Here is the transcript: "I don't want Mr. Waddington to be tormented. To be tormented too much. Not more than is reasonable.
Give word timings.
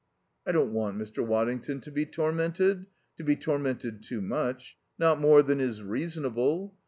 "I 0.47 0.51
don't 0.51 0.73
want 0.73 0.97
Mr. 0.97 1.23
Waddington 1.23 1.79
to 1.81 1.91
be 1.91 2.07
tormented. 2.07 2.87
To 3.17 3.23
be 3.23 3.35
tormented 3.35 4.01
too 4.01 4.19
much. 4.23 4.75
Not 4.97 5.19
more 5.21 5.43
than 5.43 5.59
is 5.61 5.83
reasonable. 5.83 6.73